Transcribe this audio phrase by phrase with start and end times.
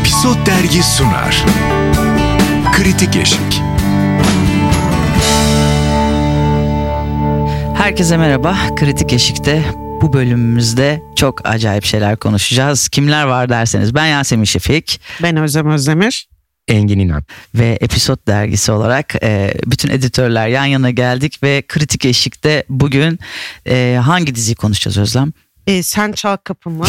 [0.00, 1.44] Episod Dergi sunar.
[2.72, 3.60] Kritik Eşik.
[7.76, 8.56] Herkese merhaba.
[8.76, 9.62] Kritik Eşik'te
[10.02, 12.88] bu bölümümüzde çok acayip şeyler konuşacağız.
[12.88, 16.28] Kimler var derseniz ben Yasemin Şefik Ben Özlem Özdemir.
[16.68, 17.22] Engin İnan.
[17.54, 23.18] ve Episod dergisi olarak e, bütün editörler yan yana geldik ve Kritik Eşik'te bugün
[23.68, 25.32] e, hangi diziyi konuşacağız Özlem?
[25.66, 26.84] Ee, Sen Çal Kapımı.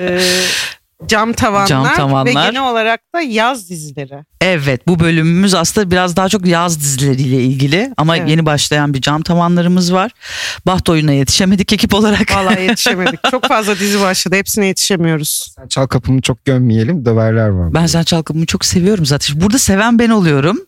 [0.00, 0.20] ee,
[1.06, 2.26] Cam tavanlar, Cam Tavanlar.
[2.26, 4.24] ve genel olarak da yaz dizileri.
[4.40, 8.30] Evet bu bölümümüz aslında biraz daha çok yaz dizileriyle ilgili ama Evet.
[8.30, 10.10] yeni başlayan bir cam tavanlarımız var.
[10.66, 12.36] Baht oyununa yetişemedik ekip olarak.
[12.36, 13.20] Vallahi yetişemedik.
[13.30, 14.36] Çok fazla dizi başladı.
[14.36, 15.52] Hepsine yetişemiyoruz.
[15.56, 17.74] Sen çal kapımı çok gömmeyelim döverler var.
[17.74, 19.40] Ben Sen Çalkapım'ı çok seviyorum zaten.
[19.40, 20.58] Burada seven ben oluyorum.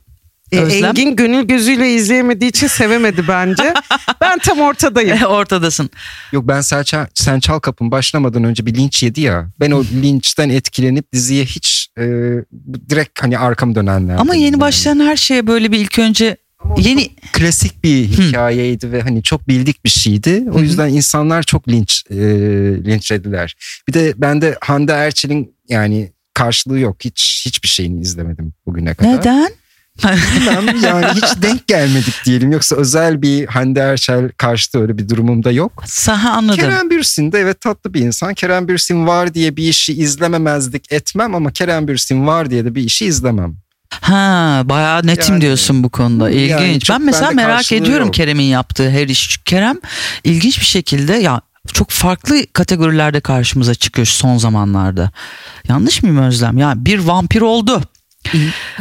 [0.53, 0.85] Ee, Özlem?
[0.85, 3.75] Engin gönül gözüyle izleyemediği için sevemedi bence.
[4.21, 5.23] ben tam ortadayım.
[5.27, 5.91] Ortadasın.
[6.33, 9.51] Yok ben sen çal, sen çal kapım başlamadan önce bir linç yedi ya.
[9.61, 12.03] Ben o linçten etkilenip diziye hiç e,
[12.89, 14.17] direkt hani arkam dönenler.
[14.17, 16.37] Ama yeni başlayan her şeye böyle bir ilk önce
[16.79, 20.45] yeni klasik bir hikayeydi ve hani çok bildik bir şeydi.
[20.51, 20.63] O Hı hı.
[20.63, 22.17] yüzden insanlar çok linç e,
[22.85, 23.57] linçlediler.
[23.89, 26.97] Bir de ben de Hande Erçel'in yani karşılığı yok.
[27.05, 29.13] Hiç hiçbir şeyini izlemedim bugüne kadar.
[29.13, 29.51] neden?
[30.05, 32.53] Bilmem yani hiç denk gelmedik diyelim.
[32.53, 35.83] Yoksa özel bir Hande Erçel karşıtı öyle bir durumum da yok.
[35.87, 36.61] Saha anladım.
[36.61, 38.35] Kerem Bürsin de evet tatlı bir insan.
[38.35, 42.83] Kerem Bürsin var diye bir işi izlememezlik etmem ama Kerem Bürsin var diye de bir
[42.85, 43.57] işi izlemem.
[43.91, 46.31] Ha bayağı netim Yani- diyorsun bu konuda.
[46.31, 46.91] İlginç.
[46.91, 48.11] Yani ben mesela merak ediyorum.
[48.11, 49.29] Kerem'in yaptığı her iş.
[49.29, 49.77] Çünkü Kerem
[50.25, 51.41] ilginç bir şekilde ya
[51.73, 55.11] çok farklı kategorilerde karşımıza çıkıyor son zamanlarda.
[55.69, 56.59] Yanlış mıyım Özlem?
[56.59, 57.83] Ya bir vampir oldu.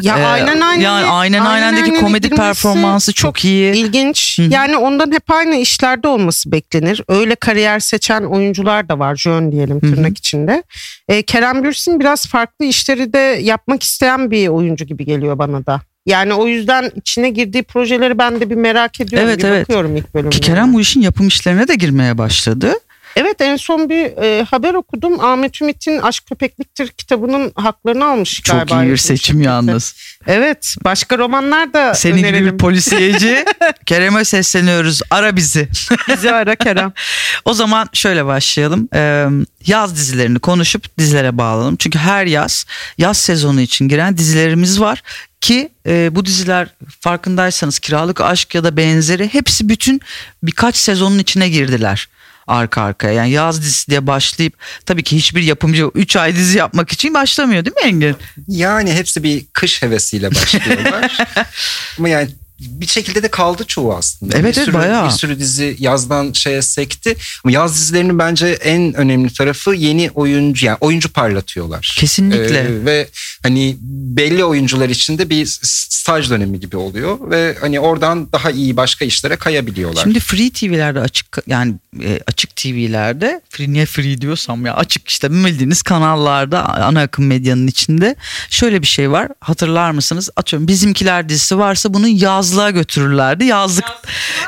[0.02, 0.82] Ya Ee, aynen aynen.
[0.82, 3.74] yani aynen aynendeki komedi performansı çok iyi.
[3.74, 4.40] İlginç.
[4.40, 4.48] Hı hı.
[4.54, 7.04] Yani ondan hep aynı işlerde olması beklenir.
[7.08, 9.16] Öyle kariyer seçen oyuncular da var.
[9.16, 10.64] Jön diyelim tırnak içinde.
[11.10, 15.82] Ee, Kerem Bürsin biraz farklı işleri de yapmak isteyen bir oyuncu gibi geliyor bana da.
[16.06, 19.28] Yani o yüzden içine girdiği projeleri ben de bir merak ediyorum.
[19.28, 19.62] Evet, bir evet.
[19.62, 20.30] bakıyorum ilk bölümde.
[20.30, 22.74] Ki Kerem bu işin yapım işlerine de girmeye başladı.
[23.22, 25.20] Evet en son bir e, haber okudum.
[25.20, 28.84] Ahmet Ümit'in Aşk Köpekliktir kitabının haklarını almış Çok galiba.
[28.84, 29.48] iyi bir seçim şirketi.
[29.48, 29.96] yalnız.
[30.28, 32.54] Evet başka romanlar da Senin gibi önerelim.
[32.54, 33.46] bir polisiyeci.
[33.86, 35.02] Kerem'e sesleniyoruz.
[35.10, 35.70] Ara bizi.
[36.10, 36.94] Bizi ara Kerem.
[37.46, 38.90] O zaman şöyle başlayalım.
[38.96, 39.26] Ee,
[39.66, 41.76] yaz dizilerini konuşup dizilere bağlanalım.
[41.76, 42.66] Çünkü her yaz
[42.98, 45.04] yaz sezonu için giren dizilerimiz var
[45.42, 46.68] ki e, bu diziler
[47.00, 50.02] farkındaysanız kiralık aşk ya da benzeri hepsi bütün
[50.44, 52.08] birkaç sezonun içine girdiler
[52.50, 53.14] arka arkaya.
[53.14, 54.54] Yani yaz dizisi diye başlayıp
[54.86, 58.16] tabii ki hiçbir yapımcı 3 ay dizi yapmak için başlamıyor değil mi Engin?
[58.48, 61.18] Yani hepsi bir kış hevesiyle başlıyorlar.
[61.98, 64.38] Ama yani bir şekilde de kaldı çoğu aslında.
[64.38, 65.06] Evet, bir sürü, bayağı.
[65.06, 67.16] Bir sürü dizi yazdan şeye sekti.
[67.44, 71.96] Ama yaz dizilerinin bence en önemli tarafı yeni oyuncu yani oyuncu parlatıyorlar.
[72.00, 72.60] Kesinlikle.
[72.60, 73.08] Ee, ve
[73.44, 78.78] hani belli oyuncular için de bir staj dönemi gibi oluyor ve hani oradan daha iyi
[78.78, 80.04] başka işlere kayabiliyorlar.
[80.04, 85.32] Şimdi free TV'lerde açık yani e, açık TV'lerde free niye free diyorsam ya açık işte
[85.32, 88.16] bildiğiniz kanallarda ana akım medyanın içinde
[88.50, 92.08] şöyle bir şey var hatırlar mısınız atıyorum bizimkiler dizisi varsa bunu
[92.50, 93.46] yazlığa götürürlerdi.
[93.46, 93.86] Yazlık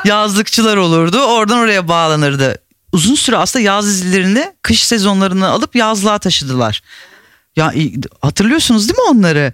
[0.04, 1.20] yazlıkçılar olurdu.
[1.20, 2.58] Oradan oraya bağlanırdı.
[2.92, 6.82] Uzun süre aslında yaz dizilerini kış sezonlarını alıp yazlığa taşıdılar.
[7.56, 7.72] Ya
[8.20, 9.52] hatırlıyorsunuz değil mi onları?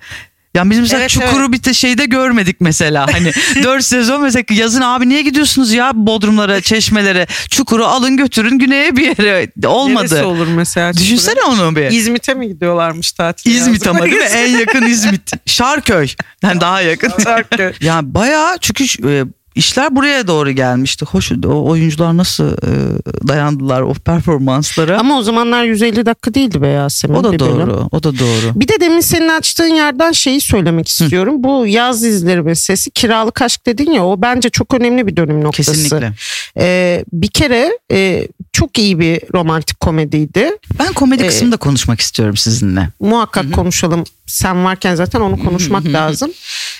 [0.58, 3.06] Yani biz mesela Evet, Çukur'u bir de şeyde görmedik mesela.
[3.12, 3.32] Hani
[3.64, 7.26] 4 sezon mesela yazın abi niye gidiyorsunuz ya Bodrumlara, Çeşmelere?
[7.50, 9.48] Çukur'u alın götürün güneye bir yere.
[9.66, 10.04] Olmadı.
[10.14, 10.92] Neresi olur mesela?
[10.92, 11.90] Düşünsene onu bir.
[11.90, 13.54] İzmit'e mi gidiyorlarmış tatile?
[13.54, 14.22] İzmit ama değil mi?
[14.22, 15.32] En yakın İzmit.
[15.46, 16.08] Şarköy.
[16.42, 17.12] Yani daha yakın.
[17.24, 17.72] Şarköy.
[17.80, 19.24] ya bayağı çünkü e,
[19.58, 21.04] işler buraya doğru gelmişti.
[21.04, 22.98] Hoş o oyuncular nasıl e,
[23.28, 24.98] dayandılar o performanslara.
[24.98, 27.14] Ama o zamanlar 150 dakika değildi be Yasemin.
[27.14, 27.56] o da bir bölüm.
[27.60, 27.88] doğru.
[27.92, 28.52] O da doğru.
[28.54, 31.34] Bir de demin senin açtığın yerden şeyi söylemek istiyorum.
[31.38, 35.72] Bu yaz dizileri meselesi kiralık aşk dedin ya o bence çok önemli bir dönüm noktası.
[35.72, 36.12] Kesinlikle.
[36.58, 40.50] Ee, bir kere e, çok iyi bir romantik komediydi.
[40.78, 42.88] Ben komedi Ee, kısmında konuşmak istiyorum sizinle.
[43.00, 44.04] Muhakkak konuşalım.
[44.26, 46.30] Sen varken zaten onu konuşmak lazım.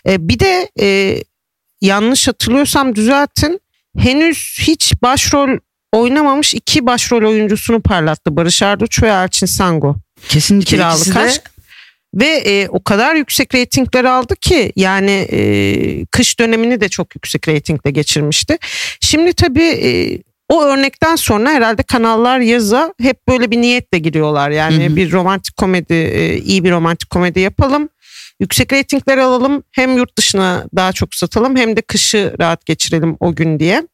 [0.07, 1.19] Ee, bir de e,
[1.81, 3.61] yanlış hatırlıyorsam düzeltin.
[3.99, 5.59] Henüz hiç başrol
[5.93, 8.37] oynamamış iki başrol oyuncusunu parlattı.
[8.37, 9.97] Barış Arduç ve Elçin Sango.
[10.29, 11.51] Kesinlikle Kiralık ikisi de aşk.
[12.15, 17.49] Ve e, o kadar yüksek reytingler aldı ki yani e, kış dönemini de çok yüksek
[17.49, 18.59] reytingle geçirmişti.
[19.01, 24.51] Şimdi tabii e, o örnekten sonra herhalde kanallar yaza hep böyle bir niyetle giriyorlar.
[24.51, 24.97] Yani Hı hı.
[24.97, 27.89] bir romantik komedi, e, iyi bir romantik komedi yapalım.
[28.41, 29.63] Yüksek reytingler alalım.
[29.73, 33.87] Hem yurt dışına daha çok satalım hem de kışı rahat geçirelim o gün diye.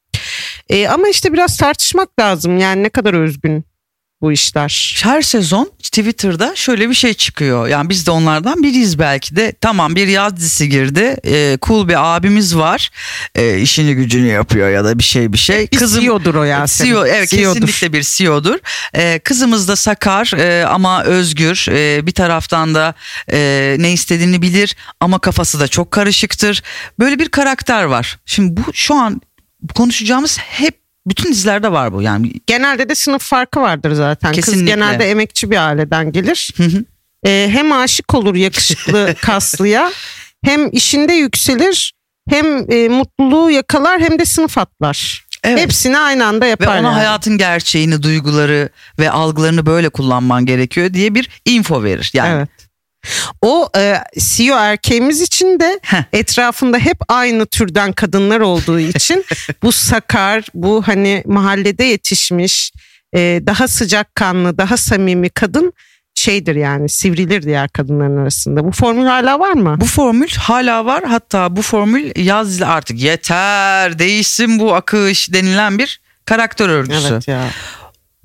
[0.69, 2.59] E, ama işte biraz tartışmak lazım.
[2.59, 3.65] Yani ne kadar özgün
[4.25, 5.01] bu işler.
[5.03, 7.69] Her sezon Twitter'da şöyle bir şey çıkıyor.
[7.69, 9.55] Yani biz de onlardan biriyiz belki de.
[9.61, 11.17] Tamam bir yaz dizisi girdi.
[11.27, 12.91] Ee, cool bir abimiz var.
[13.35, 15.69] Ee, işini gücünü yapıyor ya da bir şey bir şey.
[15.73, 16.91] Bir CEO'dur o Yasemin.
[16.91, 17.61] CEO, evet CEO'dur.
[17.61, 18.59] kesinlikle bir CEO'dur.
[18.95, 21.67] Ee, kızımız da sakar e, ama özgür.
[21.71, 22.95] Ee, bir taraftan da
[23.33, 26.63] e, ne istediğini bilir ama kafası da çok karışıktır.
[26.99, 28.19] Böyle bir karakter var.
[28.27, 29.21] Şimdi bu şu an
[29.75, 32.03] konuşacağımız hep bütün dizilerde var bu.
[32.03, 34.33] Yani Genelde de sınıf farkı vardır zaten.
[34.35, 34.67] Kız Kesinlikle.
[34.75, 36.51] genelde emekçi bir aileden gelir.
[36.57, 36.85] Hı hı.
[37.27, 39.93] Ee, hem aşık olur yakışıklı kaslıya
[40.45, 41.95] hem işinde yükselir
[42.31, 45.25] hem e, mutluluğu yakalar hem de sınıf atlar.
[45.45, 45.59] Evet.
[45.61, 46.67] Hepsini aynı anda Ve yapar.
[46.67, 46.95] ona yani.
[46.95, 48.69] hayatın gerçeğini, duyguları
[48.99, 52.11] ve algılarını böyle kullanman gerekiyor diye bir info verir.
[52.15, 52.49] Yani Evet.
[53.43, 56.03] O e, CEO erkeğimiz için de Heh.
[56.13, 59.25] etrafında hep aynı türden kadınlar olduğu için
[59.63, 62.73] bu sakar, bu hani mahallede yetişmiş,
[63.15, 65.73] e, daha sıcakkanlı, daha samimi kadın
[66.15, 68.65] şeydir yani sivrilir diğer kadınların arasında.
[68.65, 69.77] Bu formül hala var mı?
[69.81, 71.05] bu formül hala var.
[71.05, 77.09] Hatta bu formül yaz artık yeter, değişsin bu akış denilen bir karakter örgüsü.
[77.13, 77.45] Evet ya.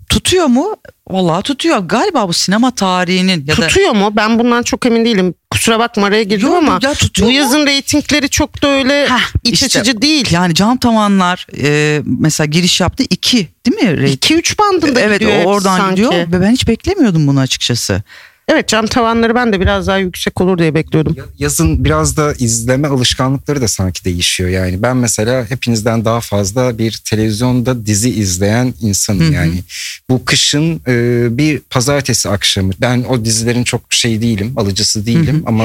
[0.09, 0.75] Tutuyor mu?
[1.09, 1.77] Vallahi tutuyor.
[1.79, 4.09] Galiba bu sinema tarihinin ya da Tutuyor mu?
[4.15, 5.33] Ben bundan çok emin değilim.
[5.51, 7.37] Kusura bakma araya girdim Yok, ama ya tutuyor bu mu?
[7.37, 9.79] yazın reytingleri çok da öyle Heh, iç işte.
[9.79, 10.27] açıcı değil.
[10.31, 14.01] yani Cam Tavanlar e, mesela giriş yaptı iki değil mi?
[14.01, 14.41] Rating?
[14.47, 15.95] 2-3 bandında Evet gidiyor o hepsi oradan sanki.
[15.95, 18.03] gidiyor ve ben hiç beklemiyordum bunu açıkçası.
[18.51, 21.15] Evet cam tavanları ben de biraz daha yüksek olur diye bekliyordum.
[21.17, 24.81] Ya- Yazın biraz da izleme alışkanlıkları da sanki değişiyor yani.
[24.81, 29.33] Ben mesela hepinizden daha fazla bir televizyonda dizi izleyen insanım Hı hı.
[29.33, 29.63] yani.
[30.09, 35.63] Bu kışın e, bir pazartesi akşamı ben o dizilerin çok şey değilim, alıcısı değilim ama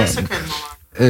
[1.00, 1.05] e,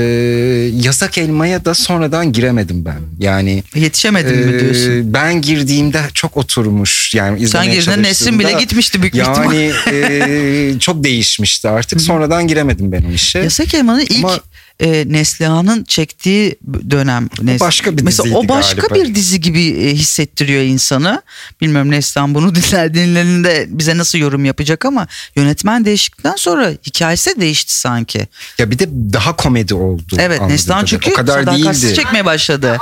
[0.75, 2.99] yasak elmaya da sonradan giremedim ben.
[3.19, 5.15] Yani Yetişemedim mi e, diyorsun?
[5.15, 9.55] ben girdiğimde çok oturmuş yani Sen izlemeye girdiğinde Nesrin bile gitmişti büyük ihtimal.
[9.55, 12.01] Yani e, çok değişmişti artık.
[12.01, 13.39] Sonradan giremedim ben o işe.
[13.39, 14.41] Yasak Elma'nın ilk Ama-
[14.81, 16.57] e, Neslihan'ın çektiği
[16.91, 17.29] dönem.
[17.43, 18.95] Nes- başka bir Mesela o başka galiba.
[19.09, 21.23] bir dizi gibi e, hissettiriyor insanı.
[21.61, 25.07] Bilmiyorum Neslihan bunu dinler dinlerinde bize nasıl yorum yapacak ama
[25.37, 28.29] yönetmen değiştikten sonra hikayesi de değişti sanki.
[28.59, 30.17] Ya bir de daha komedi oldu.
[30.19, 31.95] Evet Neslihan çünkü o kadar değildi.
[31.95, 32.79] çekmeye başladı.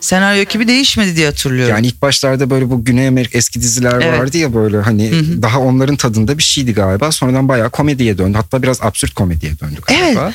[0.00, 1.74] Senaryo ekibi değişmedi diye hatırlıyorum.
[1.74, 4.20] Yani ilk başlarda böyle bu Güney Amerika eski diziler Evet.
[4.20, 5.12] vardı ya böyle hani
[5.42, 7.12] daha onların tadında bir şeydi galiba.
[7.12, 8.36] Sonradan bayağı komediye döndü.
[8.36, 10.22] Hatta biraz absürt komediye döndü galiba.
[10.24, 10.34] Evet.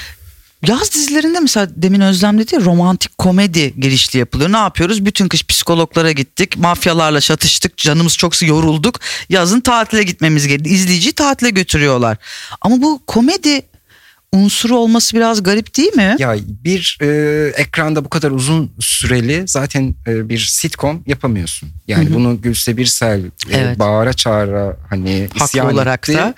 [0.68, 4.52] Yaz dizilerinde mesela demin Özlem dedi ya romantik komedi girişli yapılıyor.
[4.52, 5.06] Ne yapıyoruz?
[5.06, 6.58] Bütün kış psikologlara gittik.
[6.58, 7.78] Mafyalarla çatıştık.
[7.78, 9.00] Canımız çok yorulduk.
[9.30, 10.70] Yazın tatile gitmemiz gerekti.
[10.70, 12.18] İzleyiciyi tatile götürüyorlar.
[12.62, 13.62] Ama bu komedi
[14.32, 16.16] unsuru olması biraz garip değil mi?
[16.20, 17.08] Ya bir e,
[17.56, 21.70] ekranda bu kadar uzun süreli zaten e, bir sitcom yapamıyorsun.
[21.88, 23.80] Yani bunu Gülse Birsel e, Evet.
[23.80, 26.18] bağıra çağıra hani Haklı isyan olarak etti.
[26.18, 26.34] da.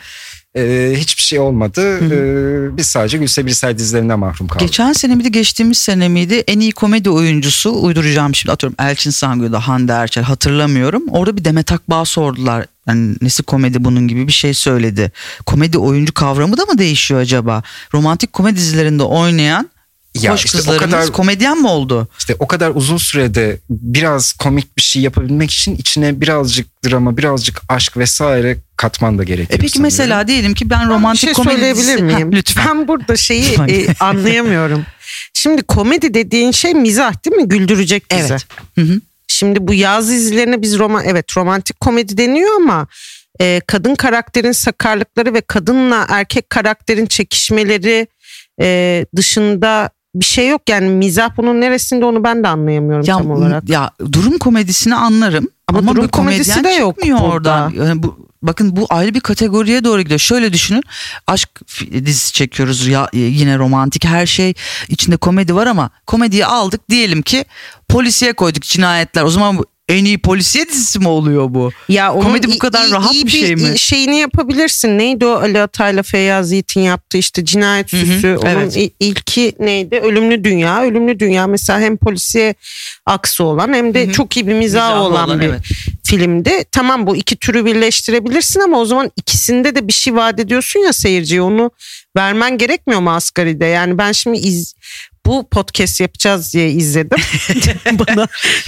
[0.57, 1.97] E, hiçbir şey olmadı.
[1.97, 4.67] E, biz sadece Gülse Birsel dizilerinden mahrum kaldık.
[4.67, 9.57] Geçen sene miydi geçtiğimiz sene miydi en iyi komedi oyuncusu uyduracağım şimdi atıyorum Elçin Sangül'de
[9.57, 11.03] Hande Erçel hatırlamıyorum.
[11.09, 12.65] Orada bir Demet Akbağ sordular.
[12.87, 15.11] Yani nesi komedi bunun gibi bir şey söyledi.
[15.45, 17.63] Komedi oyuncu kavramı da mı değişiyor acaba?
[17.93, 19.69] Romantik komedi dizilerinde oynayan
[20.21, 22.07] Ya hoş işte o kızlarımız kadar- komedyen mi oldu?
[22.19, 27.61] İşte o kadar uzun sürede biraz komik bir şey yapabilmek için içine birazcık drama, birazcık
[27.69, 29.59] aşk vesaire katman da gerekiyor.
[29.59, 29.83] E peki sanırım.
[29.83, 32.31] mesela diyelim ki ben bir romantik şey komedi söyleyebilir miyim?
[32.31, 32.65] Ha, lütfen.
[32.67, 34.85] Ben burada şeyi e, anlayamıyorum.
[35.33, 37.47] Şimdi komedi dediğin şey mizah değil mi?
[37.47, 38.33] Güldürecek bizi.
[38.33, 38.47] Evet.
[38.75, 39.01] Hı hı.
[39.27, 42.87] Şimdi bu yaz dizilerine biz roman evet romantik komedi deniyor ama
[43.41, 48.07] e, kadın karakterin sakarlıkları ve kadınla erkek karakterin çekişmeleri
[48.61, 53.31] e, dışında bir şey yok yani mizah bunun neresinde onu ben de anlayamıyorum Ya, tam
[53.31, 53.69] olarak.
[53.69, 55.47] ya durum komedisini anlarım.
[55.67, 57.23] Ama Ama, durum komedisi de yok burada.
[57.23, 57.73] oradan.
[57.77, 60.19] Yani bu, bakın bu ayrı bir kategoriye doğru gidiyor.
[60.19, 60.83] Şöyle düşünün.
[61.27, 61.49] Aşk
[61.91, 64.53] dizisi çekiyoruz ya e, yine romantik her şey
[64.89, 67.45] içinde komedi var ama komediyi aldık diyelim ki
[67.89, 69.23] polisiye koyduk cinayetler.
[69.23, 71.71] O zaman en iyi polisiye dizisi mi oluyor bu?
[71.89, 73.79] Ya Komedi bu kadar i- rahat iyi bir şey mi?
[73.79, 74.97] Şeyini yapabilirsin.
[74.97, 78.37] Neydi o Ali Atay'la Feyyaz Yiğit'in yaptığı işte cinayet Hı hı, süsü.
[78.41, 78.91] Onun evet.
[78.99, 79.95] ilki neydi?
[79.95, 80.83] Ölümlü Dünya.
[80.83, 82.55] Ölümlü Dünya mesela hem polisiye
[83.05, 84.11] aksı olan hem de Hı hı.
[84.13, 85.61] çok iyi bir mizahı Mizahı olan, olan, bir evet.
[86.03, 86.51] filmdi.
[86.71, 90.93] Tamam bu iki türü birleştirebilirsin ama o zaman ikisinde de bir şey vaat ediyorsun ya
[90.93, 91.71] seyirciye onu
[92.17, 93.65] vermen gerekmiyor mu asgaride?
[93.65, 94.73] Yani ben şimdi iz,
[95.25, 97.17] bu podcast yapacağız diye izledim.
[97.99, 98.27] Bana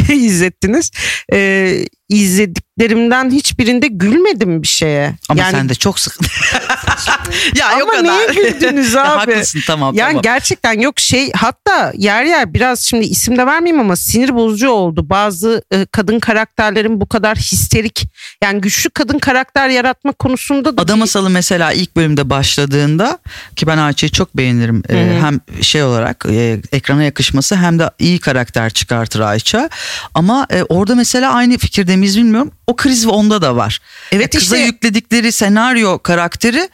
[0.13, 0.91] izlettiniz.
[1.33, 5.15] Ee, izlediklerimden hiçbirinde gülmedim bir şeye.
[5.29, 6.13] Ama yani, sen de çok sık.
[7.55, 8.03] ya Ama yok kadar.
[8.03, 9.07] niye güldünüz abi?
[9.07, 10.21] Haklısın tamam yani tamam.
[10.21, 15.09] gerçekten yok şey hatta yer yer biraz şimdi isim de vermeyeyim ama sinir bozucu oldu.
[15.09, 18.05] Bazı e, kadın karakterlerin bu kadar histerik
[18.43, 23.17] yani güçlü kadın karakter yaratma konusunda da Ada Masalı mesela ilk bölümde başladığında
[23.55, 24.83] ki ben Ayça'yı çok beğenirim.
[24.89, 24.97] Hı.
[24.97, 29.69] hem şey olarak e, ekrana yakışması hem de iyi karakter çıkartır Ayça.
[30.13, 32.51] Ama e, orada mesela aynı fikirde miyiz bilmiyorum.
[32.67, 33.79] O kriz onda da var.
[34.11, 36.69] Evet E, Kıza işte- yükledikleri senaryo karakteri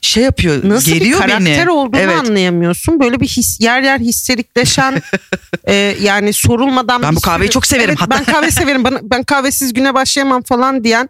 [0.00, 1.70] şey yapıyor nasıl geriyor bir karakter beni.
[1.70, 2.16] olduğunu evet.
[2.18, 3.00] anlayamıyorsun.
[3.00, 5.02] Böyle bir his, yer yer histerikleşen
[5.64, 8.10] e, yani sorulmadan Ben bu kahveyi sürü- çok severim Evet, hatta.
[8.10, 8.84] ben kahve severim.
[8.84, 11.08] Bana, ben kahvesiz güne başlayamam falan diyen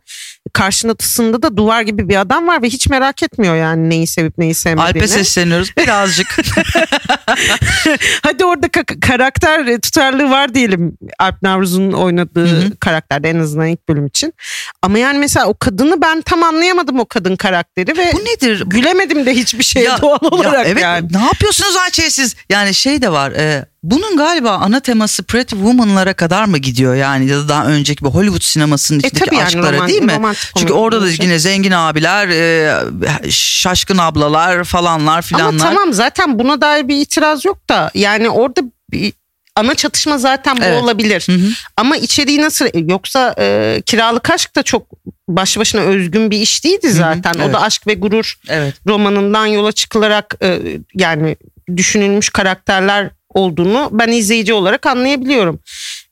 [0.52, 4.54] karşınatısında da duvar gibi bir adam var ve hiç merak etmiyor yani neyi sevip neyi
[4.54, 4.88] sevmediğini.
[4.88, 6.36] Alp'e sesleniyoruz birazcık.
[8.22, 12.76] Hadi orada ka- karakter tutarlığı var diyelim Alp Navruz'un oynadığı Hı hı.
[12.80, 14.34] karakterde en azından ilk bölüm için.
[14.82, 18.64] Ama yani mesela o kadını ben tam anlayamadım o kadın karakteri ve bu nedir?
[18.66, 21.08] gülemedim de hiçbir şeye doğal olarak evet, yani.
[21.12, 22.36] Ne yapıyorsunuz Ayça'ya siz?
[22.50, 23.30] Yani şey de var.
[23.32, 28.04] e, bunun galiba ana teması Pretty Woman'lara kadar mı gidiyor yani ya da daha önceki
[28.04, 30.12] bir Hollywood sinemasının E içindeki tabii yani aşklara roman- değil mi?
[30.16, 35.66] romantik Çünkü orada da yine zengin abiler, e, şaşkın ablalar falanlar filanlar.
[35.66, 39.12] Ama tamam zaten buna dair bir itiraz yok da yani orada bir
[39.56, 40.82] ana çatışma zaten bu Evet.
[40.82, 41.22] olabilir.
[41.26, 41.48] Hı hı.
[41.76, 44.86] Ama içeriği nasıl yoksa e, kiralık aşk da çok
[45.28, 47.34] baş başına özgün bir iş değildi zaten.
[47.38, 47.54] O evet.
[47.54, 48.74] da aşk ve gurur Evet.
[48.86, 50.58] romanından yola çıkılarak e,
[50.94, 51.36] yani
[51.76, 55.60] düşünülmüş karakterler olduğunu ben izleyici olarak anlayabiliyorum.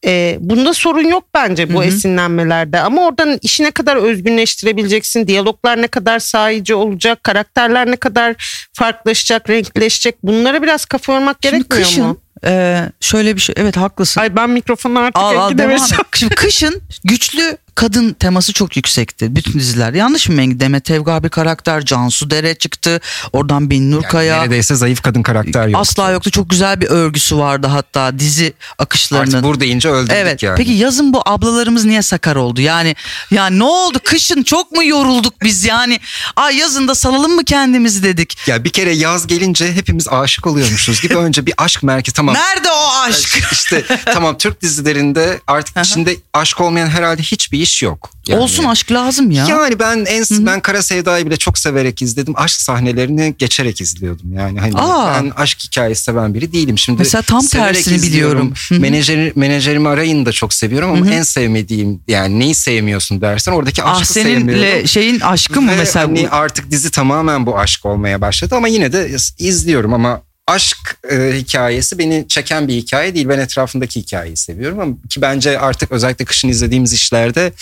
[0.07, 1.89] E, bunda sorun yok bence bu Hı hı.
[1.89, 8.35] esinlenmelerde ama oradan işi ne kadar özgünleştirebileceksin, diyaloglar ne kadar sahici olacak, karakterler ne kadar
[8.73, 12.17] farklılaşacak, renkleşecek bunlara biraz kafa yormak Şimdi gerekmiyor kışın mu?
[12.47, 14.21] e, şöyle bir şey evet haklısın.
[14.21, 15.79] Ay ben mikrofonu artık Al al devam.
[16.15, 19.37] Şimdi kışın güçlü kadın teması çok yüksekti.
[19.37, 19.93] Bütün diziler.
[19.93, 20.41] Yanlış mı?
[20.43, 20.61] Engin?
[20.61, 21.85] Demet Evgar bir karakter.
[21.85, 23.01] Cansu Dere çıktı.
[23.33, 24.41] Oradan Binnur Yani Kaya.
[24.41, 25.81] neredeyse zayıf kadın karakter yok.
[25.81, 26.31] Asla yoktu.
[26.31, 29.27] Çok güzel bir örgüsü vardı hatta dizi akışlarının.
[29.33, 30.43] Artık burada ince öldürdük Evet.
[30.43, 30.57] yani.
[30.57, 32.61] Peki yazın bu ablalarımız niye sakar oldu?
[32.61, 32.97] Yani
[33.31, 33.99] ya ne oldu?
[34.05, 36.01] Kışın çok mu yorulduk biz yani?
[36.37, 38.49] Ay yazın da salalım mı kendimizi dedik.
[38.49, 42.35] Ya bir kere yaz gelince hepimiz aşık oluyormuşuz gibi önce bir aşk merkezi tamam.
[42.35, 43.43] Nerede o aşk?
[43.53, 48.11] işte tamam Türk dizilerinde artık içinde aşk olmayan herhalde hiçbir iş yok.
[48.29, 49.47] Yani- Olsun aşk lazım ya.
[49.49, 52.35] Yani ben en ben Kara Sevda'yı bile çok severek izledim.
[52.37, 54.33] Aşk sahnelerini geçerek izliyordum.
[54.33, 55.15] Yani hani Aa.
[55.23, 56.79] ben aşk hikayesi seven biri değilim.
[56.79, 58.55] Şimdi Mesela tam tersini izliyorum.
[58.71, 58.83] biliyorum.
[58.83, 61.15] Menajeri, menajerimi arayın da çok seviyorum ama Hı hı.
[61.15, 64.49] en sevmediğim yani neyi sevmiyorsun dersen oradaki aşkı Ah sevmiyorum.
[64.49, 66.07] seninle şeyin aşkı mı Ve mesela?
[66.09, 66.35] hani bu?
[66.35, 71.99] artık dizi tamamen bu aşk olmaya başladı ama yine de izliyorum ama aşk e, hikayesi
[71.99, 73.29] beni çeken bir hikaye değil.
[73.29, 77.53] Ben etrafındaki hikayeyi seviyorum ama ki bence artık özellikle kışın izlediğimiz işlerde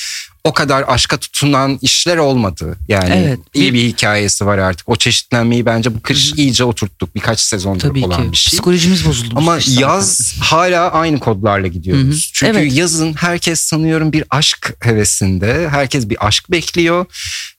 [0.45, 2.77] o kadar aşka tutunan işler olmadı.
[2.89, 3.39] Yani Evet.
[3.55, 4.89] iyi Bir- hikayesi var artık.
[4.89, 7.15] O çeşitlenmeyi bence bu kış iyice oturttuk.
[7.15, 8.33] Birkaç sezondur Tabii olan ki.
[8.33, 8.51] bir şey.
[8.51, 9.35] Psikolojimiz bozuldu.
[9.37, 9.73] Ama zaten.
[9.81, 12.05] yaz hala aynı kodlarla gidiyoruz.
[12.05, 12.33] Hı hı.
[12.33, 12.73] Çünkü Evet.
[12.77, 15.69] yazın herkes sanıyorum bir aşk hevesinde.
[15.69, 17.07] Herkes bir aşk bekliyor.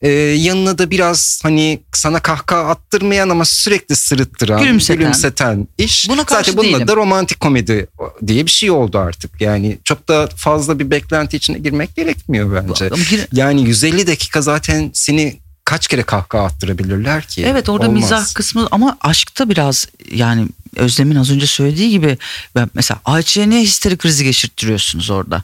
[0.01, 4.97] Ee, yanına da biraz hani sana kahkaha attırmayan ama sürekli sırıttıran, Gülümseten.
[4.99, 6.09] gülümseten iş.
[6.09, 6.87] Buna karşı Zaten bunun değilim.
[6.87, 7.87] da romantik komedi
[8.27, 9.41] diye bir şey oldu artık.
[9.41, 12.72] Yani çok da fazla bir beklenti içine girmek gerekmiyor bence.
[12.81, 17.45] Ama gir- Yani 150 dakika zaten seni kaç kere kahkaha attırabilirler ki?
[17.45, 18.01] Evet orada Olmaz.
[18.03, 22.17] mizah kısmı ama aşkta biraz yani Özlem'in az önce söylediği gibi
[22.55, 25.43] ben mesela Ayça'ya niye histeri krizi geçirttiriyorsunuz orada?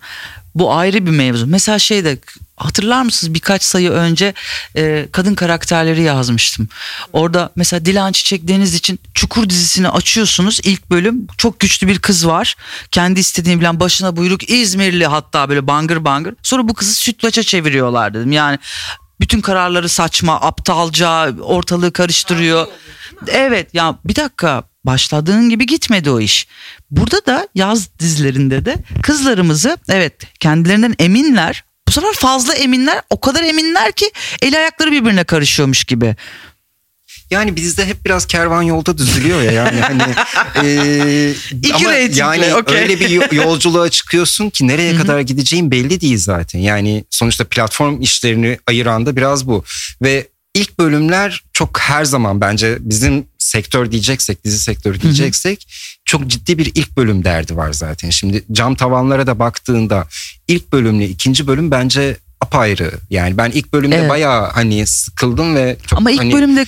[0.55, 1.48] Bu ayrı bir mevzu.
[1.48, 2.17] Mesela şeyde
[2.60, 4.34] hatırlar mısınız birkaç sayı önce
[4.75, 6.68] e, kadın karakterleri yazmıştım.
[7.13, 10.60] Orada mesela Dilan Çiçek Deniz için Çukur dizisini açıyorsunuz.
[10.63, 12.56] İlk bölüm çok güçlü bir kız var.
[12.92, 16.36] Kendi istediğini bilen başına buyruk İzmirli hatta böyle bangır bangır.
[16.44, 18.32] Sonra bu kızı sütlaça çeviriyorlar dedim.
[18.32, 18.60] Yani
[19.20, 22.68] bütün kararları saçma, aptalca, ortalığı karıştırıyor.
[23.28, 26.48] Evet ya bir dakika başladığın gibi gitmedi o iş.
[26.92, 31.63] Burada da yaz dizilerinde de kızlarımızı evet kendilerinden eminler.
[31.89, 36.15] Bu sefer fazla eminler o kadar eminler ki el ayakları birbirine karışıyormuş gibi.
[37.31, 40.01] Yani bizde hep biraz kervan yolda düzülüyor ya yani hani
[40.67, 42.77] e, İki ama reytingli, yani okey.
[42.77, 46.60] öyle bir yo- yolculuğa çıkıyorsun ki nereye kadar gideceğin belli değil zaten.
[46.60, 49.63] Yani sonuçta platform işlerini ayıran da biraz bu
[50.01, 55.67] ve ilk bölümler çok her zaman bence bizim sektör diyeceksek dizi sektörü diyeceksek
[56.05, 58.10] çok ciddi bir ilk bölüm derdi var zaten.
[58.10, 60.08] Şimdi cam tavanlara da baktığında
[60.48, 62.91] ilk bölümle ikinci bölüm bence apayrı.
[63.10, 64.10] Yani ben ilk bölümde Evet.
[64.10, 66.65] bayağı hani sıkıldım ve çok Ama ilk hani bölümde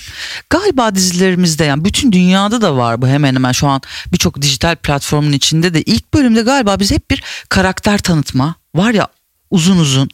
[0.50, 3.80] galiba dizilerimizde yani bütün dünyada da var bu hemen hemen şu an
[4.12, 9.08] birçok dijital platformun içinde de ilk bölümde galiba biz hep bir karakter tanıtma var ya
[9.52, 10.08] uzun uzun.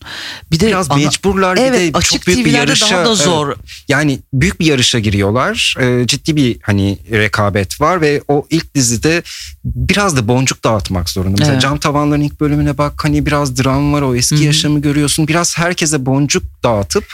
[0.52, 2.96] Bir de Biraz ana- mecburlar bir Evet, de açık çok büyük bir TV'lerde yarışa.
[2.96, 3.54] daha da zor.
[3.88, 5.74] Yani büyük bir yarışa giriyorlar.
[5.80, 9.22] Ee, ciddi bir hani rekabet var ve o ilk dizide
[9.64, 11.30] biraz da boncuk dağıtmak zorunda.
[11.38, 11.62] Mesela Evet.
[11.62, 14.44] Cam Tavanların ilk bölümüne bak hani biraz dram var o eski Hı hı.
[14.44, 15.28] yaşamı görüyorsun.
[15.28, 17.04] Biraz herkese boncuk dağıtıp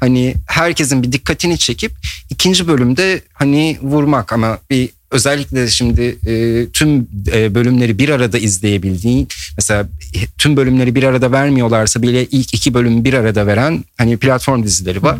[0.00, 1.92] hani herkesin bir dikkatini çekip
[2.30, 9.28] ikinci bölümde hani vurmak ama bir özellikle şimdi e, tüm e, bölümleri bir arada izleyebildiğin
[9.56, 14.16] mesela e, tüm bölümleri bir arada vermiyorlarsa bile ilk iki bölümü bir arada veren hani
[14.16, 15.18] platform dizileri var.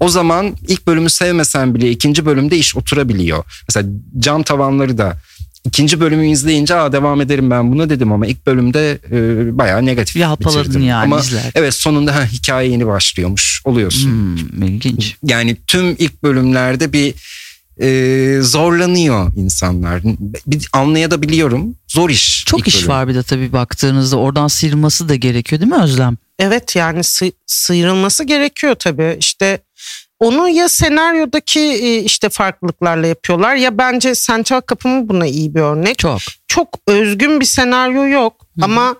[0.00, 3.44] O zaman ilk bölümü sevmesen bile ikinci bölümde iş oturabiliyor.
[3.68, 5.16] Mesela cam tavanları da
[5.64, 9.18] ikinci bölümü izleyince Aa, devam ederim ben buna dedim ama ilk bölümde e,
[9.58, 10.82] bayağı negatif Yalpaladın bitirdim.
[10.82, 11.52] yani ama izlerken.
[11.54, 14.10] evet sonunda ha, hikaye yeni başlıyormuş oluyorsun.
[14.10, 15.16] Hmm, ilginç.
[15.24, 17.14] Yani tüm ilk bölümlerde bir
[17.80, 20.02] e, zorlanıyor insanlar.
[20.46, 21.74] Bir anlayabiliyorum.
[21.88, 22.44] Zor iş.
[22.46, 22.88] Çok iş bölüm.
[22.88, 26.16] var bir de tabii baktığınızda oradan sıyrılması da gerekiyor değil mi Özlem?
[26.38, 29.16] Evet yani sı- sıyrılması gerekiyor tabii.
[29.20, 29.58] İşte
[30.20, 35.98] onu ya senaryodaki e, işte farklılıklarla yapıyorlar ya bence Central Kapımı buna iyi bir örnek.
[35.98, 36.20] Çok.
[36.46, 38.96] Çok özgün bir senaryo yok ama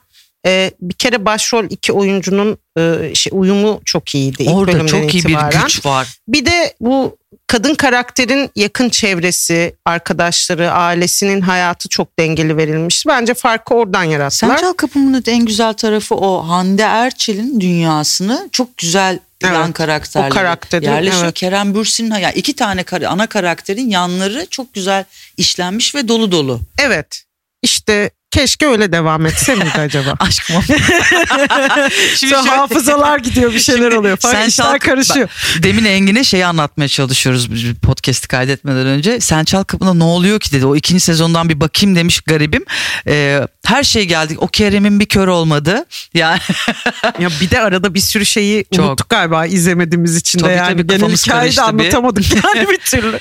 [0.47, 4.43] e, bir kere başrol iki oyuncunun e, şey, uyumu çok iyiydi.
[4.43, 6.19] ilk Orada çok iyi bir güç var.
[6.29, 7.17] Bir de bu
[7.49, 13.07] kadın karakterin yakın çevresi, arkadaşları, ailesinin hayatı çok dengeli verilmiş.
[13.07, 14.57] Bence farkı oradan yarattılar.
[14.57, 20.35] Central Kapımı'nın en güzel tarafı o Hande Erçel'in dünyasını çok güzel Evet, yan karakterleri o
[20.35, 21.25] karakteri, yerleşiyor.
[21.25, 21.35] evet.
[21.35, 25.05] Kerem Bürsin'in yani iki tane ana karakterin yanları çok güzel
[25.37, 26.61] işlenmiş ve dolu dolu.
[26.79, 27.23] Evet.
[27.63, 30.15] İşte keşke öyle devam etse miydi acaba?
[30.21, 30.63] Aşkım.
[32.17, 35.29] Şimdi Sonra şöyle- hafızalar gidiyor bir şeyler Şimdi oluyor falan Central- işler karışıyor.
[35.29, 37.49] Bak, Demin Engin'e şeyi anlatmaya çalışıyoruz
[37.83, 39.19] podcast'i kaydetmeden önce.
[39.21, 40.67] Central Kapı'nda ne oluyor ki dedi.
[40.67, 42.65] O ikinci sezondan bir bakayım demiş garibim.
[43.07, 44.35] Ee, her şey geldi.
[44.39, 45.85] O Kerem'in bir kör olmadı.
[46.15, 46.41] Yani
[47.19, 48.85] Ya bir de arada bir sürü şeyi Çok.
[48.85, 50.73] unuttuk galiba izlemediğimiz için de yani.
[50.73, 53.19] tabii, Genel hikayeyi de anlatamadık yani bir türlü.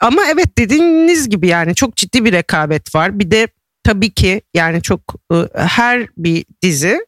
[0.00, 3.18] Ama evet dediğiniz gibi yani çok ciddi bir rekabet var.
[3.18, 3.48] Bir de
[3.84, 5.00] tabii ki yani çok
[5.32, 7.00] e, her bir dizi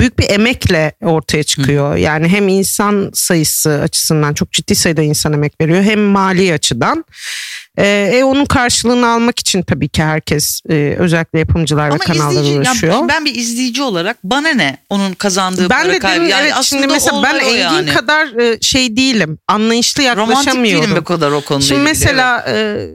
[0.00, 1.96] büyük bir emekle ortaya çıkıyor.
[1.96, 7.04] Yani hem insan sayısı açısından çok ciddi sayıda insan emek veriyor hem mali açıdan.
[7.78, 12.30] E, e, onun karşılığını almak için tabii ki herkes e, özellikle yapımcılar ve ama kanallar
[12.30, 13.08] izleyici, yani uğraşıyor.
[13.08, 16.16] ben bir izleyici olarak bana ne onun kazandığı Ben para de kaybı.
[16.16, 17.90] demin Yani evet aslında şimdi mesela ben Engin yani.
[17.90, 18.28] kadar
[18.60, 19.38] şey değilim.
[19.48, 20.84] Anlayışlı romantik yaklaşamıyorum.
[20.84, 21.64] değilim bu kadar o konuda.
[21.64, 22.86] Şimdi mesela e,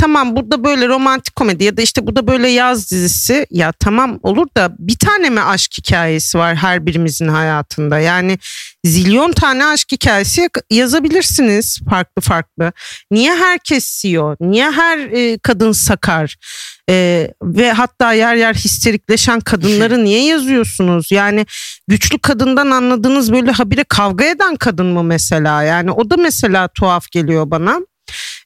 [0.00, 3.46] tamam burada böyle romantik komedi ya da işte bu da böyle yaz dizisi.
[3.50, 7.98] Ya tamam olur da bir tane mi aşk hikayesi var her birimizin hayatında?
[7.98, 8.38] Yani
[8.84, 12.72] zilyon tane aşk hikayesi yazabilirsiniz farklı farklı.
[13.10, 14.36] Niye herkes CEO?
[14.40, 16.36] Niye her e, kadın sakar?
[16.90, 21.12] E, ve hatta yer yer histerikleşen kadınları niye yazıyorsunuz?
[21.12, 21.46] Yani
[21.88, 25.62] güçlü kadından anladığınız böyle habire kavga eden kadın mı mesela?
[25.62, 27.80] Yani o da mesela tuhaf geliyor bana.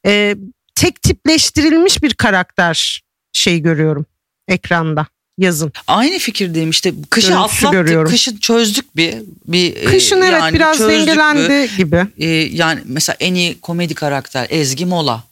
[0.07, 0.37] E,
[0.75, 4.07] tek tipleştirilmiş bir karakter şey görüyorum
[4.49, 5.07] ekranda
[5.39, 5.73] yazın.
[5.87, 8.11] Aynı fikirdeyim işte kışı Görüntüsü atlattık görüyorum.
[8.11, 9.15] kışı çözdük bir.
[9.47, 12.07] bir e, Kışın evet yani biraz dengelendi gibi.
[12.19, 15.25] E, yani mesela en iyi komedi karakter Ezgi Mola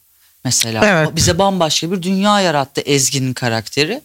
[0.45, 0.85] mesela.
[0.85, 1.15] Evet.
[1.15, 4.01] Bize bambaşka bir dünya yarattı Ezgi'nin karakteri.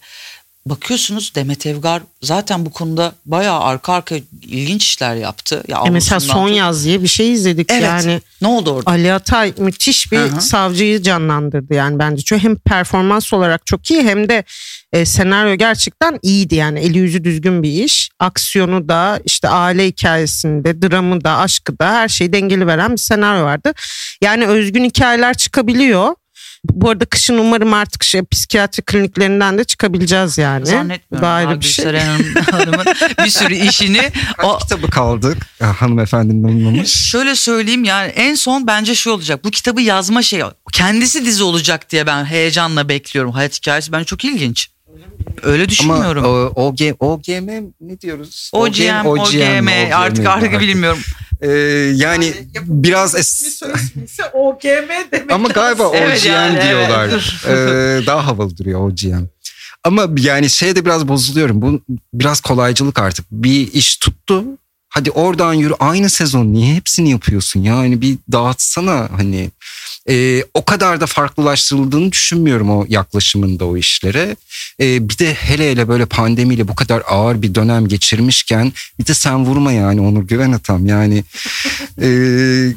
[0.70, 5.62] Bakıyorsunuz Demet Evgar zaten bu konuda bayağı arka arka ilginç işler yaptı.
[5.68, 7.82] Ya E mesela Son Yaz diye bir şey izledik Evet.
[7.82, 8.20] yani.
[8.42, 8.90] Ne oldu orada?
[8.90, 10.40] Ali Atay müthiş bir Hı hı.
[10.40, 12.22] savcıyı canlandırdı yani bence.
[12.22, 14.44] Çünkü hem performans olarak çok iyi hem de
[14.92, 16.80] e, senaryo gerçekten iyiydi yani.
[16.80, 18.10] Eli yüzü düzgün bir iş.
[18.18, 23.44] Aksiyonu da işte aile hikayesinde, dramı da, aşkı da her şeyi dengeli veren bir senaryo
[23.44, 23.72] vardı.
[24.22, 26.14] Yani özgün hikayeler çıkabiliyor.
[26.72, 30.66] Bu arada kışın umarım artık şey, psikiyatri kliniklerinden de çıkabileceğiz yani.
[30.66, 31.28] Zannetmiyorum.
[31.28, 31.84] Ayrı bir şey.
[32.50, 32.86] Hanım'ın
[33.24, 34.10] bir sürü işini
[34.42, 36.92] o, Kaç kitabı kaldı hanımefendinin alınmamış.
[36.92, 39.44] Şöyle söyleyeyim yani en son bence şu olacak.
[39.44, 43.32] Bu kitabı yazma şeyi kendisi dizi olacak diye ben heyecanla bekliyorum.
[43.32, 44.68] Hayat hikayesi bence çok ilginç.
[45.42, 46.24] Öyle Ama düşünmüyorum.
[46.24, 47.48] o, OG, OGM
[47.80, 48.50] ne diyoruz?
[48.52, 51.00] OGM, OGM, artık artık bilmiyorum.
[51.42, 51.48] Ee,
[51.94, 53.64] yani biraz es-
[54.38, 55.32] OGM demek.
[55.32, 57.08] ama galiba OGM Evet yani, diyorlar.
[57.08, 58.02] evet.
[58.02, 59.24] Ee, daha havalı duruyor OGM.
[59.84, 61.62] Ama yani şeyde biraz bozuluyorum.
[61.62, 61.80] Bu
[62.14, 63.26] biraz kolaycılık artık.
[63.30, 64.44] Bir iş tuttu.
[64.88, 65.74] Hadi oradan yürü.
[65.80, 67.60] Aynı sezon niye hepsini yapıyorsun?
[67.62, 69.50] Yani bir dağıtsana hani.
[70.08, 74.36] E, o kadar da farklılaştırıldığını düşünmüyorum o yaklaşımında o işlere.
[74.80, 79.14] E, bir de hele hele böyle pandemiyle bu kadar ağır bir dönem geçirmişken bir de
[79.14, 81.24] sen vurma yani Onur Güven Atam yani.
[82.02, 82.06] E,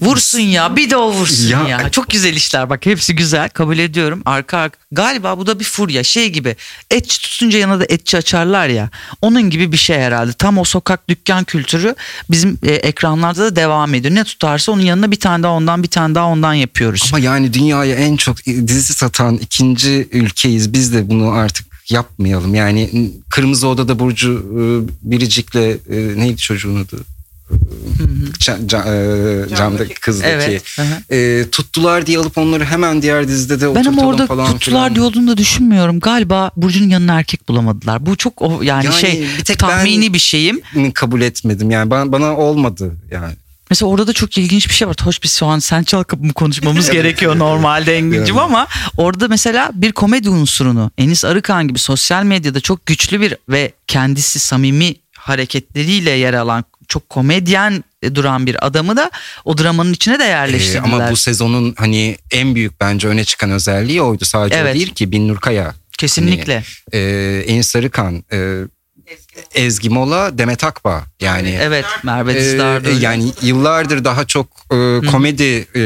[0.02, 1.68] Vursun ya bir de o vursun ya.
[1.68, 4.22] Ya- Çok güzel işler bak hepsi güzel kabul ediyorum.
[4.26, 6.56] Arka arka galiba bu da bir furya şey gibi
[6.92, 8.90] etçi tutunca yanına da etçi açarlar ya.
[9.22, 10.34] Onun gibi bir şey herhalde.
[10.34, 11.96] Tam o sokak dükkan kültürü
[12.32, 14.16] bizim e, ekranlarda da devam ediyor.
[14.16, 17.10] Ne tutarsa onun yanına bir tane daha ondan bir tane daha ondan yapıyoruz.
[17.14, 20.74] Ama yani dünyaya en çok dizi satan ikinci ülkeyiz.
[20.74, 22.56] Biz de bunu artık yapmayalım.
[22.56, 24.62] Yani Kırmızı Oda'da Burcu e,
[25.12, 25.78] Biricik'le e,
[26.16, 26.98] neydi çocuğun adı?
[28.40, 30.30] Can, can, e, camdaki kızdaki.
[30.30, 30.64] Evet.
[31.12, 35.06] E, tuttular diye alıp onları hemen diğer dizide de Ben ama orada falan tuttular diye
[35.06, 36.00] olduğunu da düşünmüyorum.
[36.00, 38.06] Galiba Burcu'nun yanına erkek bulamadılar.
[38.06, 40.62] Bu çok o yani, Yani şey bir tek tahmini ben- bir şeyim.
[40.94, 41.72] kabul etmedim.
[41.72, 43.34] Yani bana, bana olmadı yani.
[43.72, 44.96] Mesela orada da çok ilginç bir şey var.
[45.04, 48.42] Hoş biz şu an sen çal kapımı konuşmamız gerekiyor normalde Engin'cim Yani.
[48.46, 53.72] ama orada mesela bir komedi unsurunu Enis Arıkan gibi sosyal medyada çok güçlü bir ve
[53.88, 57.84] kendisi samimi hareketleriyle yer alan çok komedyen
[58.16, 59.12] duran bir adamı da
[59.46, 60.84] o dramanın içine de Ee, yerleştirdiler.
[60.84, 64.26] ama bu sezonun hani en büyük bence öne çıkan özelliği oydu.
[64.26, 64.72] Sadece Evet.
[64.76, 65.74] o değil ki Binnur Kaya.
[65.98, 66.64] Kesinlikle.
[66.94, 67.00] e,
[67.48, 68.58] Enis Sarıkan, e,
[69.56, 71.04] Ezgi Mola, Demet Akbağ.
[71.22, 73.06] Yani evet Merve e, Dizdar da e, öyle.
[73.06, 75.82] yani yıllardır daha çok e, komedi e,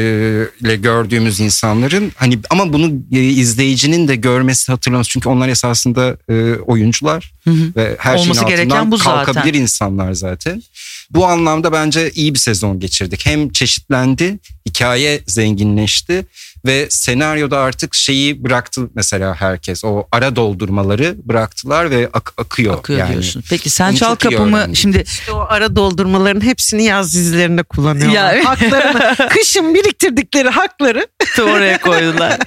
[0.60, 6.54] ile gördüğümüz insanların hani ama bunu e, izleyicinin de görmesi hatırlaması çünkü onlar esasında e,
[6.54, 7.72] oyuncular Hı hı.
[7.76, 9.24] ve her Olması şeyin gereken altından bu zaten.
[9.24, 10.62] kalkabilir insanlar zaten.
[11.10, 13.26] Bu anlamda bence iyi bir sezon geçirdik.
[13.26, 14.38] Hem çeşitlendi,
[14.68, 16.26] hikaye zenginleşti
[16.66, 19.84] ve senaryoda artık şeyi bıraktı mesela herkes.
[19.84, 22.78] O ara doldurmaları bıraktılar ve ak- akıyor.
[22.78, 23.12] akıyor yani.
[23.12, 23.44] diyorsun.
[23.50, 28.34] Peki sen Bunu çal kapımı şimdi İşte o ara doldurmaların hepsini yaz dizilerinde kullanıyorlar.
[28.34, 31.06] Ya- Haklarını, kışın biriktirdikleri hakları
[31.42, 32.38] oraya koydular.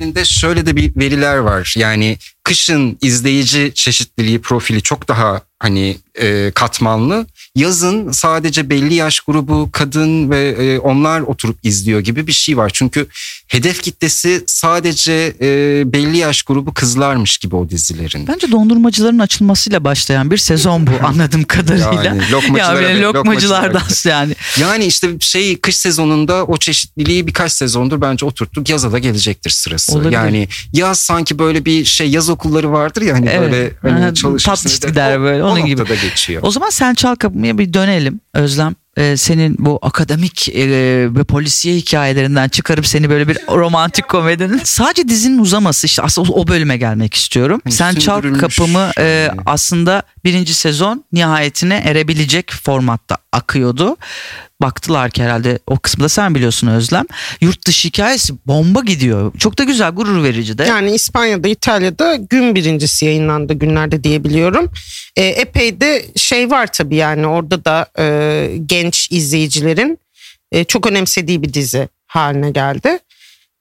[0.00, 1.74] Elinde şöyle de bir veriler var.
[1.76, 7.26] Yani kışın izleyici çeşitliliği profili çok daha hani e, katmanlı.
[7.54, 12.70] Yazın sadece belli yaş grubu kadın ve e, onlar oturup izliyor gibi bir şey var.
[12.74, 13.06] Çünkü
[13.48, 18.26] hedef kitlesi sadece e, belli yaş grubu kızlarmış gibi o dizilerin.
[18.26, 22.04] Bence dondurmacıların açılmasıyla başlayan bir sezon bu anladığım kadarıyla.
[22.04, 24.34] Yani lokmacılara ya böyle ve lokmacılardan lokmacılar yani.
[24.60, 28.68] Yani işte şey kış sezonunda o çeşitliliği birkaç sezondur bence oturttuk.
[28.68, 29.92] Yaza da gelecektir sırası.
[29.92, 30.12] Olabilir.
[30.12, 33.52] Yani yaz sanki böyle bir şey yaz okulları vardır ya hani Evet.
[33.52, 34.50] böyle hani çalışırsın.
[34.50, 34.88] tatlış işte.
[34.88, 35.82] gider böyle, onun gibi.
[36.02, 36.42] Geçiyor.
[36.44, 38.74] O zaman sen çal kapımıya bir dönelim Özlem.
[38.96, 40.68] Ee, senin bu akademik e,
[41.14, 46.48] ve polisiye hikayelerinden çıkarıp seni böyle bir romantik komedinin sadece dizinin uzaması işte aslında o,
[46.48, 47.60] bölüme gelmek istiyorum.
[47.64, 53.96] Hani sen çal kapımı e, aslında birinci sezon nihayetine erebilecek formatta akıyordu.
[54.62, 57.04] Baktılar ki herhalde o kısmı da sen biliyorsun Özlem.
[57.40, 59.32] Yurt dışı hikayesi bomba gidiyor.
[59.38, 60.64] Çok da güzel gurur verici de.
[60.64, 64.70] Yani İspanya'da, İtalya'da gün birincisi yayınlandı günlerde diyebiliyorum.
[65.16, 69.98] E, epey de şey var tabii yani orada da e, genç izleyicilerin
[70.52, 72.98] e, çok önemsediği bir dizi haline geldi.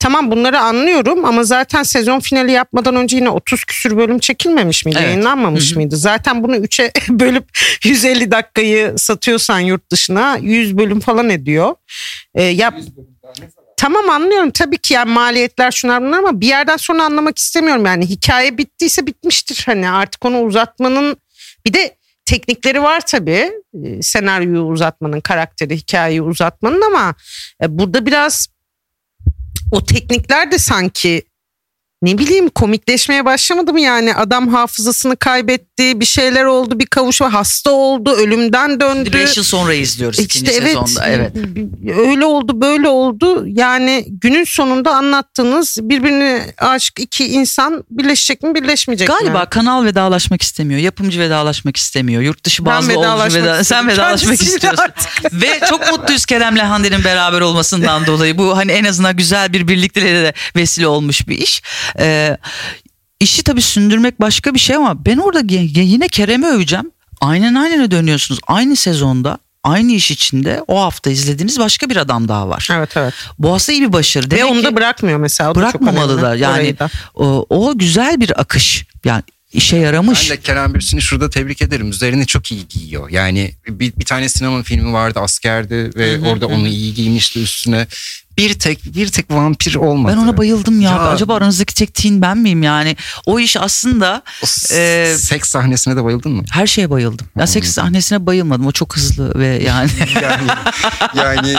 [0.02, 4.98] Tamam bunları anlıyorum ama zaten sezon finali yapmadan önce yine 30 küsür bölüm çekilmemiş miydi?
[5.00, 5.10] Evet.
[5.10, 5.80] Yayınlanmamış Hı hı.
[5.80, 5.98] mıydı?
[5.98, 7.46] Zaten bunu 3'e bölüp
[7.86, 11.76] 150 dakikayı satıyorsan yurt dışına 100 bölüm falan ediyor.
[12.36, 12.74] E, yap,
[13.78, 18.10] Tamam anlıyorum tabii ki yani maliyetler şunlar bunlar ama bir yerden sonra anlamak istemiyorum yani
[18.10, 21.18] hikaye bittiyse bitmiştir hani artık onu uzatmanın
[21.66, 23.52] bir de teknikleri var tabii
[23.86, 27.16] Ee, senaryoyu uzatmanın karakteri hikayeyi uzatmanın ama
[27.64, 28.48] e, burada biraz
[29.72, 31.24] o teknikler de sanki
[32.02, 37.72] ne bileyim komikleşmeye başlamadı mı yani adam hafızasını kaybetti bir şeyler oldu bir kavuşma hasta
[37.72, 39.14] oldu ölümden döndü.
[39.14, 41.08] Beş yıl sonra izliyoruz ikinci İşte evet, sezonda.
[41.08, 41.32] Evet.
[41.98, 49.10] öyle oldu böyle oldu yani günün sonunda anlattığınız birbirine aşık iki insan birleşecek mi birleşmeyecek
[49.10, 49.16] mi?
[49.20, 50.80] Galiba kanal vedalaşmak istemiyor.
[50.80, 52.22] Yapımcı vedalaşmak istemiyor.
[52.22, 53.88] Yurt dışı Ben bazı vedalaşmak oyuncu veda- sen istiyorum.
[53.88, 54.84] vedalaşmak istiyorsun.
[54.84, 55.34] artık.
[55.34, 58.38] Ve çok mutluyuz Kerem'le Hande'nin beraber olmasından dolayı.
[58.38, 61.62] Bu hani en azından güzel bir birlikteliğe de vesile olmuş bir iş.
[62.00, 62.38] Ee,
[63.20, 65.42] işi tabii sündürmek başka bir şey ama ben orada
[65.82, 66.92] yine Kerem'i öveceğim.
[67.22, 68.40] Aynen aynına dönüyorsunuz.
[68.48, 72.68] Aynı sezonda aynı iş içinde o hafta izlediğiniz başka bir adam daha var.
[72.72, 73.14] Evet evet.
[73.40, 74.26] Bu aslında iyi bir başarı.
[74.26, 75.52] Ve Demek onu ki- da bırakmıyor mesela.
[75.52, 76.22] O da çok bırakmamalı önemli.
[76.22, 76.90] da yani da.
[77.16, 79.24] o, o güzel bir akış yani
[79.54, 80.30] işe Ben yaramış.
[80.30, 81.90] de Kerem Bürsin'i şurada tebrik ederim.
[81.90, 83.10] Üzerine çok iyi giyiyor.
[83.10, 86.94] Yani bir, bir tane sinema filmi vardı askerdi ve Hı hı, orada hı onu iyi
[86.94, 87.88] giymişti üstüne.
[88.42, 90.14] Bir tek bir tek vampir olmadı.
[90.18, 90.90] Ben ona bayıldım ya.
[90.92, 92.96] Ya- Acaba aranızdaki tek teen ben miyim yani?
[93.26, 96.44] O iş aslında O Ee, seks sahnesine de bayıldın mı?
[96.52, 97.28] her şeye bayıldım.
[97.38, 98.68] Ya seks sahnesine bayılmadım.
[98.68, 99.90] O çok hızlı ve yani.
[100.22, 100.48] Yani
[101.16, 101.56] yani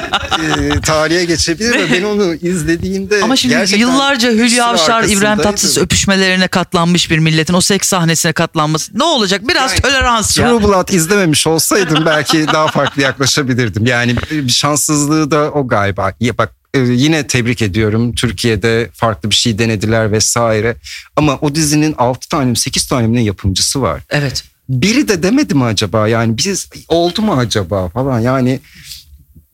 [0.74, 5.42] e, tarihe geçebilir ve ben onu izlediğimde Ama şimdi yıllarca Hülya Avşar, İbrahim.
[5.42, 8.98] Tatlıses öpüşmelerine katlanmış bir milletin o seks sahnesine katlanması.
[8.98, 9.48] Ne olacak?
[9.48, 10.48] Biraz Yani tolerans ya.
[10.48, 13.86] True Blood izlememiş olsaydım belki daha farklı yaklaşabilirdim.
[13.86, 16.12] Yani bir şanssızlığı da o galiba.
[16.20, 18.14] Ya bak e, yine tebrik ediyorum.
[18.14, 20.76] Türkiye'de farklı bir şey denediler vesaire.
[21.16, 24.02] Ama o dizinin 6 tane mi 8 tane yapımcısı var.
[24.10, 24.44] Evet.
[24.68, 28.60] Biri de demedi mi acaba yani biz oldu mu acaba falan yani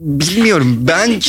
[0.01, 1.21] bilmiyorum ben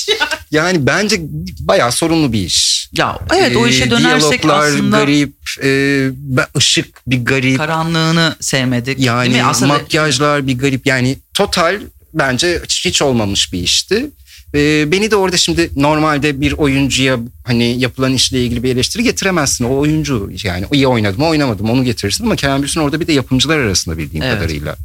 [0.50, 1.20] yani bence
[1.60, 2.88] bayağı sorunlu bir iş.
[2.92, 6.10] Ya evet o işe Ee, dönersek diyaloglar aslında garip, e,
[6.56, 7.56] ışık bir garip.
[7.56, 9.00] karanlığını sevmedik.
[9.00, 9.48] Yani Değil mi?
[9.48, 11.80] Aslında makyajlar bir garip yani total
[12.14, 14.10] bence hiç olmamış bir işti.
[14.54, 19.64] Ee, beni de orada şimdi normalde bir oyuncuya hani yapılan işle ilgili bir eleştiri getiremezsin.
[19.64, 23.58] O oyuncu yani iyi oynadım oynamadım onu getirirsin ama Kerem Bürsin orada bir de yapımcılar
[23.58, 24.34] arasında bildiğim Evet.
[24.38, 24.76] kadarıyla.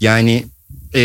[0.00, 0.44] Yani
[0.94, 1.00] e,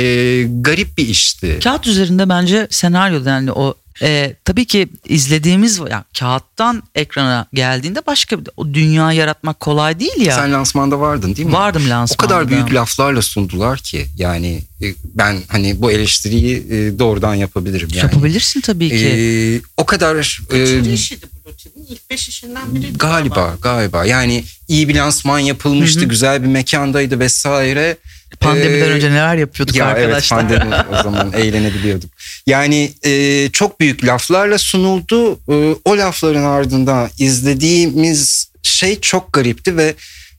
[0.62, 1.60] garip bir işti.
[1.64, 8.40] kağıt üzerinde bence senaryo yani o e, tabii ki izlediğimiz ya kağıttan ekrana geldiğinde başka
[8.40, 10.36] bir o dünya yaratmak kolay değil ya.
[10.36, 11.54] Sen lansmanda vardın değil mi?
[11.54, 12.34] Vardım O lansmanda.
[12.34, 17.90] kadar büyük laflarla sundular ki yani e, ben hani bu eleştiriyi e, doğrudan yapabilirim.
[17.94, 18.06] Yani.
[18.14, 18.96] Yapabilirsin tabii ki.
[19.08, 21.86] Ee, o kadar e, Kaçıncı işiydi bu rutinin?
[21.90, 22.98] İlk beş işinden biriydi.
[22.98, 26.10] galiba galiba yani iyi bir lansman yapılmıştı Hı hı.
[26.10, 27.98] güzel bir mekandaydı vesaire.
[28.40, 30.42] Pandemiden Ee, önce neler yapıyorduk ya arkadaşlar.
[30.42, 32.10] evet pandemi o zaman eğlenebiliyorduk.
[32.48, 35.34] Yani e, çok büyük laflarla sunuldu.
[35.50, 39.94] E, o lafların ardından izlediğimiz şey çok garipti ve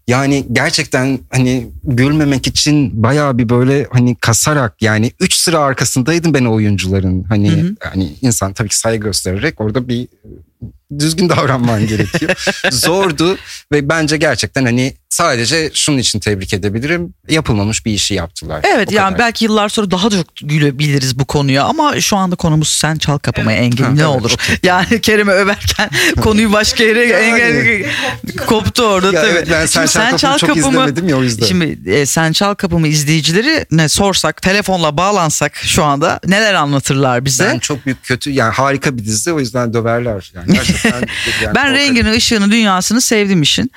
[0.09, 6.44] yani gerçekten hani gülmemek için bayağı bir böyle hani kasarak yani üç sıra arkasındaydım ben
[6.44, 7.24] oyuncuların.
[7.24, 7.74] Hani Hı hı.
[7.81, 10.09] hani insan tabii ki saygı göstererek orada bir
[10.98, 12.48] düzgün davranman gerekiyor.
[12.70, 13.38] Zordu
[13.72, 17.14] ve bence gerçekten hani sadece şunun için tebrik edebilirim.
[17.28, 18.60] Yapılmamış bir işi yaptılar.
[18.74, 19.18] Evet O yani kadar.
[19.18, 23.52] belki yıllar sonra daha çok gülebiliriz bu konuya ama şu anda konumuz sen çal kapıma
[23.52, 24.32] Engin Ha, ne evet, olur.
[24.32, 24.56] okey.
[24.62, 25.90] Yani Kerem'i överken
[26.20, 27.22] konuyu başka yere Yani.
[27.22, 27.84] engel
[28.46, 29.30] koptu orada Ya tabii.
[29.30, 31.46] evet, ben sen, Şimdi Çal Kapımı çok izlemedim ya o yüzden.
[31.46, 37.44] Şimdi e, sen çal kapımı izleyicileri ne sorsak telefonla bağlansak şu anda neler anlatırlar bize?
[37.44, 40.32] ben çok büyük kötü yani harika bir dizi o yüzden döverler.
[40.34, 40.90] Yani gerçekten,
[41.42, 43.70] yani Ben rengini, ışığını, dünyasını sevdim işin.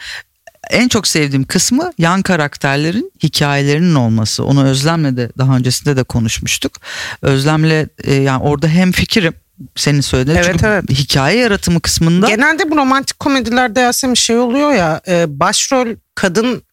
[0.72, 4.46] En çok sevdiğim kısmı yan karakterlerin hikayelerinin olması.
[4.46, 6.74] Onu Özlem'le de daha öncesinde de konuşmuştuk.
[7.22, 9.34] Özlem'le e, yani orada hem fikrim
[9.76, 10.38] senin söylediğin.
[10.38, 10.90] Evet, Çünkü evet.
[10.90, 16.64] hikaye yaratımı kısmında Genelde bu romantik komedilerde Yasemin şey oluyor ya e, başrol kadın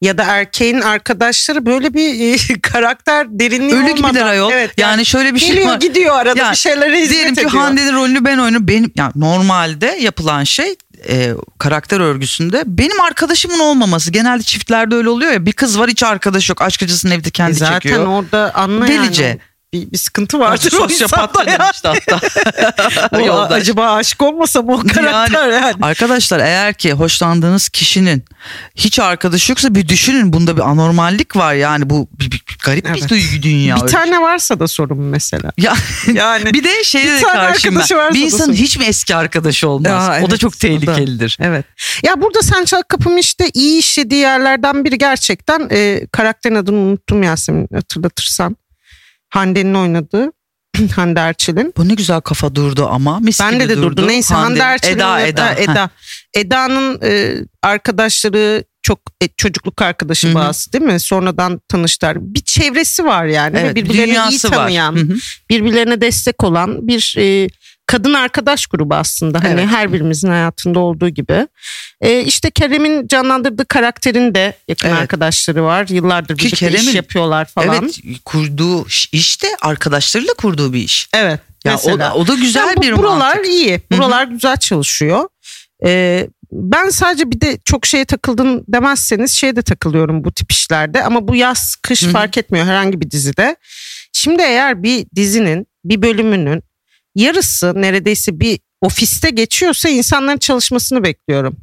[0.00, 4.10] ya da erkeğin arkadaşları böyle bir e, karakter derinliği ölü olmadan.
[4.10, 4.50] gibiler ayol.
[4.52, 5.80] Evet, yani, şöyle bir şey geliyor var.
[5.80, 7.62] gidiyor arada Yani bir şeylere hizmet Diyelim ki ediyor.
[7.62, 8.68] Hande'nin rolünü ben oynuyorum.
[8.68, 10.76] Benim yani normalde yapılan şey
[11.08, 14.10] e, karakter örgüsünde benim arkadaşımın olmaması.
[14.10, 15.46] Genelde çiftlerde öyle oluyor ya.
[15.46, 16.62] Bir kız var hiç arkadaş yok.
[16.62, 18.06] Aşk acısını evde E kendi Zaten çekiyor.
[18.06, 19.24] orada anla Delice.
[19.24, 19.38] yani.
[19.74, 21.58] Bir, bir sıkıntı vardır o Sosyopat insanda ya.
[21.58, 22.20] demişti hatta.
[23.34, 25.74] O, acaba aşık olmasa mı o karakter yani?
[25.82, 28.24] Arkadaşlar eğer ki hoşlandığınız kişinin
[28.74, 32.86] hiç arkadaşı yoksa bir düşünün bunda bir anormallik var yani bu bir, bir- bir garip
[32.86, 32.96] Evet.
[33.02, 33.76] bir duygu dünya.
[33.76, 33.92] bir öyle.
[33.92, 35.52] tane varsa da sorun mesela.
[35.58, 35.74] ya,
[36.12, 38.14] Yani bir de şeyde bir de tane karşıyım ben.
[38.14, 39.90] Bir insanın hiç mi eski arkadaşı olmaz?
[40.08, 40.58] Ya o da evet, çok o da.
[40.58, 41.38] tehlikelidir.
[41.40, 41.64] Evet.
[42.02, 47.22] Ya burada sen çal kapım işte iyi işlediği yerlerden biri gerçekten e, karakterin adını unuttum
[47.22, 48.56] Yasemin hatırlatırsan.
[49.34, 50.32] Hande'nin oynadığı
[50.96, 51.72] Hande Erçel'in.
[51.76, 54.08] Bu ne güzel kafa durdu ama mis Bende gibi de durdu.
[54.08, 55.54] Neyse Hande, Erçel'in Eda Eda.
[55.54, 55.90] Eda.
[56.34, 61.00] Eda'nın e, arkadaşları çok e, çocukluk arkadaşı bazı değil mi?
[61.00, 62.16] Sonradan tanıştılar.
[62.20, 63.58] Bir çevresi var yani.
[63.60, 65.16] Evet, ve birbirlerini iyi tanıyan, Hı hı.
[65.50, 67.48] birbirlerine destek olan bir e,
[67.86, 69.44] kadın arkadaş grubu aslında.
[69.44, 69.66] Hani Evet.
[69.70, 71.46] her birimizin hayatında olduğu gibi.
[72.00, 74.98] E, işte Kerem'in canlandırdığı karakterin de yakın Evet.
[74.98, 75.86] arkadaşları var.
[75.88, 77.78] Yıllardır Ki birlikte iş yapıyorlar falan.
[77.82, 81.08] Evet kurduğu iş de arkadaşlarıyla kurduğu bir iş.
[81.14, 81.40] Evet.
[81.64, 83.52] Ya o, da- o da güzel Yani bu- bir buralar mantık.
[83.52, 83.80] iyi.
[83.92, 85.28] Buralar güzel çalışıyor.
[85.86, 91.02] Ee, ben sadece bir de çok şeye takıldın demezseniz şeye de takılıyorum bu tip işlerde
[91.04, 92.10] ama bu yaz kış Hı hı.
[92.12, 93.56] fark etmiyor herhangi bir dizide.
[94.12, 96.62] Şimdi eğer bir dizinin bir bölümünün
[97.14, 101.56] yarısı neredeyse bir ofiste geçiyorsa insanların çalışmasını bekliyorum.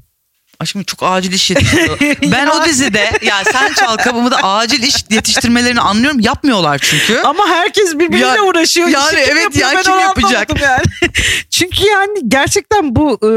[0.65, 1.99] Şimdi çok acil iş yetiştiriyor.
[2.31, 6.19] ben o dizide ya sen çal kapımı da acil iş yetiştirmelerini anlıyorum.
[6.19, 7.19] Yapmıyorlar çünkü.
[7.19, 8.87] Ama herkes birbiriyle Ya- uğraşıyor.
[8.87, 9.69] yani İşi kim evet yapıyor?
[9.71, 10.61] ya, Ben kim yapacak?
[10.61, 10.83] Yani.
[11.49, 13.29] Çünkü yani gerçekten bu e,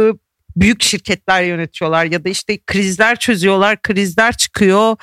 [0.56, 4.96] büyük şirketler yönetiyorlar ya da işte krizler çözüyorlar, krizler çıkıyor.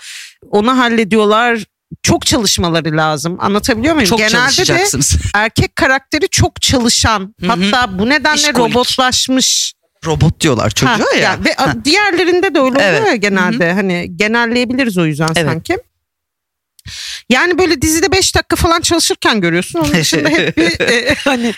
[0.52, 1.60] Onu hallediyorlar.
[2.04, 3.38] Çok çalışmaları lazım.
[3.40, 4.10] Anlatabiliyor muyum?
[4.10, 4.86] Çok Genelde de
[5.34, 7.36] erkek karakteri çok çalışan.
[7.40, 7.50] Hı hı.
[7.52, 8.58] Hatta bu nedenle İşkolik.
[8.76, 9.74] robotlaşmış.
[10.06, 11.38] Robot diyorlar çocuğa Ha, ya.
[11.46, 11.74] Ve Ha.
[11.86, 13.08] diğerlerinde de öyle oluyor Evet.
[13.08, 13.74] ya genelde.
[13.74, 15.46] Hani genelleyebiliriz o yüzden Evet.
[15.52, 15.78] sanki.
[17.30, 19.80] Yani böyle dizide 5 dakika falan çalışırken görüyorsun.
[19.80, 21.54] Onun dışında hep bir e, hani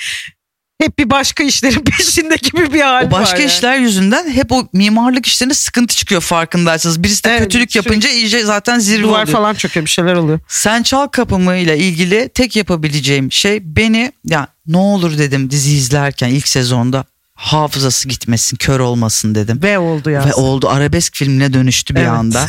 [0.82, 3.48] hep bir başka işlerin peşinde gibi bir hal O başka var yani.
[3.52, 7.04] işler yüzünden hep o mimarlık işlerinde sıkıntı çıkıyor farkındaysanız.
[7.04, 9.28] Birisi de Evet, kötülük yapınca iyice zaten zirve Duvar oluyor.
[9.38, 10.40] falan çöküyor bir şeyler oluyor.
[10.48, 16.30] Sen çal kapımı ile ilgili tek yapabileceğim şey beni ya ne olur dedim dizi izlerken
[16.30, 19.60] ilk sezonda hafızası gitmesin, kör olmasın dedim.
[19.63, 20.26] Ve oldu ya.
[20.26, 22.10] Ve oldu arabesk filmine dönüştü bir Evet.
[22.10, 22.46] anda.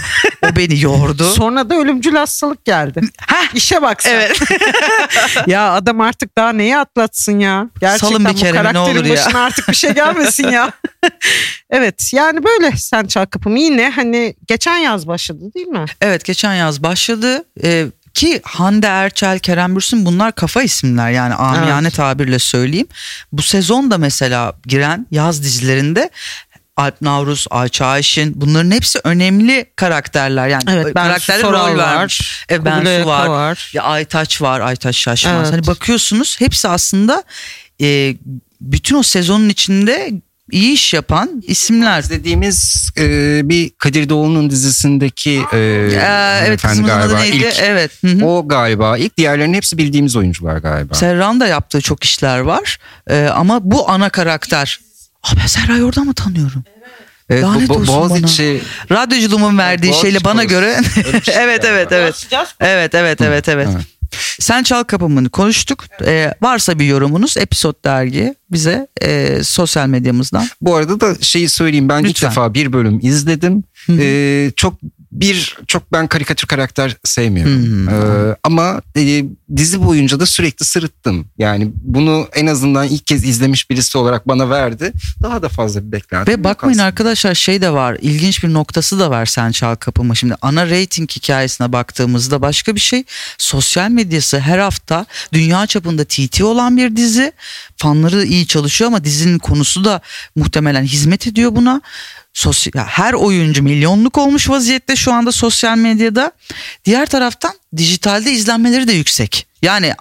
[0.52, 1.24] O beni yordu.
[1.32, 3.00] Sonra da ölümcül hastalık geldi.
[3.26, 4.14] Heh, İşe bak sen.
[4.14, 4.40] evet.
[5.46, 7.68] Ya adam artık daha neyi atlatsın ya?
[7.80, 9.12] Gerçekten Salın bir bu kere ne karakterin olur ya?
[9.16, 10.72] başına artık bir şey gelmesin ya.
[11.70, 15.84] evet yani böyle sen çal kapımı yine hani geçen yaz başladı değil mi?
[16.00, 17.44] Evet geçen yaz başladı.
[17.62, 22.86] Ee, ki Hande Erçel, Kerem Bürsin bunlar kafa isimler yani amiyane tabirle söyleyeyim.
[23.32, 26.10] Bu sezon da mesela giren yaz dizilerinde
[26.76, 30.48] Alp Navruz, Ayça Ayşin bunların hepsi önemli karakterler.
[30.48, 31.76] Yani Evet ben karakterler rol var.
[31.78, 32.44] vermiş.
[32.50, 33.48] E, ben Kubilay Su Aka var.
[33.48, 33.70] var.
[33.72, 35.34] Ya Aytaç var, Aytaç Şaşmaz.
[35.36, 35.52] Evet.
[35.52, 37.24] Hani bakıyorsunuz hepsi aslında
[37.80, 38.16] e,
[38.60, 40.12] bütün o sezonun içinde
[40.50, 42.10] iyi iş yapan isimler.
[42.10, 47.18] dediğimiz e, bir Kadir Doğulu'nun dizisindeki e, Ee, evet adı galiba.
[47.18, 47.36] neydi?
[47.36, 47.90] İlk, Evet.
[48.04, 48.24] hı hı.
[48.24, 50.94] o galiba ilk diğerlerinin hepsi bildiğimiz oyuncular galiba.
[50.94, 52.78] Serran da yaptığı çok işler var.
[53.10, 54.80] Ee, ama bu ana karakter.
[55.22, 56.64] Aa, ben Serra'yı oradan mı tanıyorum?
[57.30, 58.60] Evet, Lanet bu, bu, olsun Boğaziçi
[58.92, 60.80] Radyoculuğumun verdiği Boğaziçi şeyle bana göre
[61.24, 62.26] şey evet evet evet.
[62.60, 63.68] Evet evet evet evet.
[63.72, 63.86] Evet.
[64.40, 65.84] Sen çal kapımını konuştuk.
[66.06, 70.46] Ee, varsa bir yorumunuz Episod dergi bize e, sosyal medyamızdan.
[70.60, 72.30] Bu arada da şeyi söyleyeyim ben ilk Lütfen.
[72.30, 73.64] defa bir bölüm izledim.
[73.86, 73.98] Hı hı.
[74.00, 74.74] Ee, çok
[75.14, 77.86] bir çok ben karikatür karakter sevmiyorum.
[77.86, 77.90] Hı.
[77.90, 79.24] Ee, ama e,
[79.56, 81.26] dizi boyunca da sürekli sırıttım.
[81.38, 84.92] Yani bunu en azından ilk kez izlemiş birisi olarak bana verdi.
[85.22, 86.34] Daha da fazla bir beklentim.
[86.34, 86.86] Ve bakmayın aslında.
[86.86, 90.16] arkadaşlar şey de var ilginç bir noktası da var Sen Çal Kapımı.
[90.16, 93.04] Şimdi ana rating hikayesine baktığımızda başka bir şey.
[93.38, 97.32] Sosyal medyası her hafta dünya çapında TT olan bir dizi.
[97.76, 100.00] Fanları iyi çalışıyor ama dizinin konusu da
[100.36, 101.80] muhtemelen hizmet ediyor buna.
[102.34, 106.32] Sosyal, ya her oyuncu milyonluk olmuş vaziyette şu anda sosyal medyada.
[106.84, 109.46] Diğer taraftan dijitalde izlenmeleri de yüksek.
[109.62, 109.92] Yani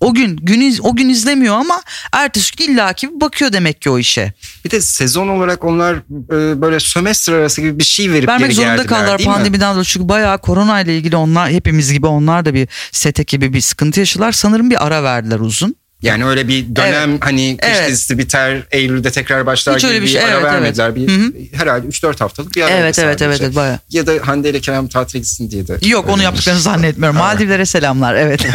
[0.00, 3.98] o gün gün iz- o gün izlemiyor ama ertesi gün illaki bakıyor demek ki o
[3.98, 4.32] işe.
[4.64, 8.54] Bir de sezon olarak onlar e, böyle sömestr arası gibi bir şey verip vermek geri
[8.54, 9.84] zorunda kaldılar pandemiden dolayı.
[9.84, 14.00] Çünkü bayağı korona ile ilgili onlar hepimiz gibi onlar da bir sete gibi bir sıkıntı
[14.00, 14.32] yaşadılar.
[14.32, 15.76] Sanırım bir ara verdiler uzun.
[16.02, 17.90] Yani öyle bir dönem hani kış Evet.
[17.90, 20.92] dizisi biter Eylül'de tekrar başlar Hiç gibi öyle bir bir, şey, ara evet, vermediler.
[20.96, 20.96] evet.
[20.96, 21.58] Bir.
[21.58, 23.78] Herhalde 3-4 haftalık bir ara evet evet evet evet bayağı.
[23.90, 25.78] Ya da Hande ile Kerem tatile gitsin diye de.
[25.88, 27.18] Yok onu yaptıklarını zannetmiyorum.
[27.18, 28.46] Maldivlere selamlar evet.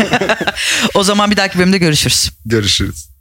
[0.94, 2.32] o zaman bir dahaki bölümde görüşürüz.
[2.46, 3.15] Görüşürüz.